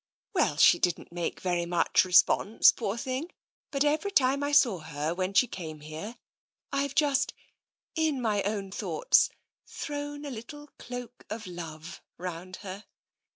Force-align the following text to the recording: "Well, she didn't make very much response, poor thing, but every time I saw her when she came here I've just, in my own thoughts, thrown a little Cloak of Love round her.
"Well, 0.33 0.57
she 0.57 0.79
didn't 0.79 1.11
make 1.11 1.41
very 1.41 1.67
much 1.67 2.05
response, 2.05 2.71
poor 2.71 2.97
thing, 2.97 3.29
but 3.69 3.83
every 3.83 4.09
time 4.09 4.41
I 4.43 4.51
saw 4.51 4.79
her 4.79 5.13
when 5.13 5.35
she 5.35 5.45
came 5.45 5.81
here 5.81 6.17
I've 6.73 6.95
just, 6.95 7.35
in 7.93 8.19
my 8.19 8.41
own 8.41 8.71
thoughts, 8.71 9.29
thrown 9.67 10.25
a 10.25 10.31
little 10.31 10.71
Cloak 10.79 11.27
of 11.29 11.45
Love 11.45 12.01
round 12.17 12.55
her. 12.65 12.85